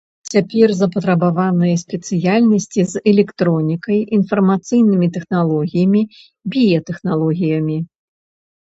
[0.35, 6.01] Цяпер запатрабаваныя спецыяльнасці з электронікай, інфармацыйнымі тэхналогіямі,
[6.59, 7.77] біятэхналогіямі.